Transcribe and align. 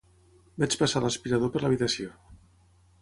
Vaig 0.63 0.77
passar 0.79 1.03
l'aspirador 1.03 1.53
per 1.57 1.63
l'habitació. 1.65 2.11